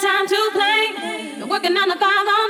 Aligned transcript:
time 0.00 0.26
to 0.26 0.50
play. 0.52 1.44
Working 1.46 1.76
on 1.76 1.88
the 1.88 1.96
father. 1.96 2.43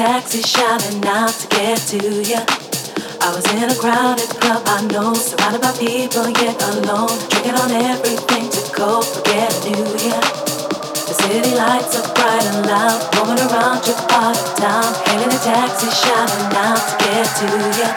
Taxi 0.00 0.40
shining 0.40 1.04
out 1.04 1.28
to 1.28 1.46
get 1.48 1.76
to 1.76 1.98
you. 1.98 2.40
I 3.20 3.28
was 3.34 3.44
in 3.52 3.68
a 3.68 3.76
crowded 3.76 4.30
club, 4.40 4.62
I 4.64 4.86
know, 4.88 5.12
surrounded 5.12 5.60
by 5.60 5.76
people, 5.76 6.24
yet 6.40 6.56
alone. 6.72 7.12
Drinking 7.28 7.58
on 7.58 7.70
everything 7.90 8.48
to 8.48 8.62
go, 8.72 9.02
forget 9.02 9.52
knew 9.66 9.84
ya. 10.08 10.20
The 11.04 11.14
city 11.20 11.52
lights 11.52 11.98
are 12.00 12.08
bright 12.14 12.44
and 12.48 12.64
loud, 12.64 13.02
roaming 13.12 13.42
around 13.50 13.84
your 13.84 13.98
part 14.08 14.38
of 14.38 14.56
town. 14.56 14.88
Hailing 15.04 15.34
a 15.34 15.40
taxi 15.42 15.90
shining 15.90 16.54
out 16.56 16.80
to 16.80 16.94
get 17.02 17.26
to 17.28 17.48
you. 17.50 17.90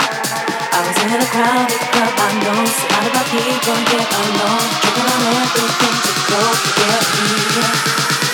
I 0.73 0.79
was 0.83 0.97
in 1.07 1.23
a 1.23 1.27
crowded 1.31 1.83
club, 1.93 2.13
I 2.19 2.29
know, 2.41 2.61
surrounded 2.67 3.13
by 3.15 3.23
people, 3.31 3.79
yet 3.95 4.09
alone. 4.11 4.67
Drinking 4.81 5.07
on 5.07 5.23
everything 5.39 5.97
to 6.03 6.13
go, 6.25 6.41
forget 6.57 7.03
knew 7.15 7.47
ya. 7.61 8.32